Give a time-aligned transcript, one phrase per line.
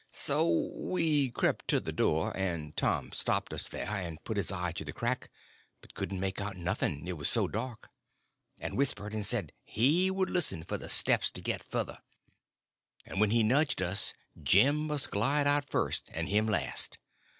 [0.11, 4.71] So we crept to the door, and Tom stopped us there and put his eye
[4.71, 5.29] to the crack,
[5.79, 7.91] but couldn't make out nothing, it was so dark;
[8.59, 11.99] and whispered and said he would listen for the steps to get further,
[13.05, 16.97] and when he nudged us Jim must glide out first, and him last.